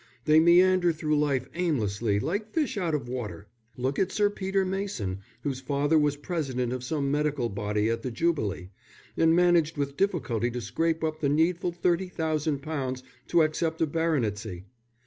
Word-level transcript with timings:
They 0.25 0.39
meander 0.39 0.91
through 0.91 1.19
life 1.19 1.47
aimlessly, 1.53 2.19
like 2.19 2.49
fish 2.49 2.75
out 2.75 2.95
of 2.95 3.07
water. 3.07 3.45
Look 3.77 3.99
at 3.99 4.11
Sir 4.11 4.31
Peter 4.31 4.65
Mason, 4.65 5.19
whose 5.43 5.59
father 5.59 5.99
was 5.99 6.15
President 6.15 6.73
of 6.73 6.83
some 6.83 7.11
medical 7.11 7.49
body 7.49 7.87
at 7.87 8.01
the 8.01 8.09
Jubilee, 8.09 8.71
and 9.15 9.35
managed 9.35 9.77
with 9.77 9.97
difficulty 9.97 10.49
to 10.49 10.59
scrape 10.59 11.03
up 11.03 11.19
the 11.19 11.29
needful 11.29 11.71
thirty 11.71 12.07
thousand 12.07 12.63
pounds 12.63 13.03
to 13.27 13.43
accept 13.43 13.79
a 13.79 13.85
baronetcy. 13.85 14.65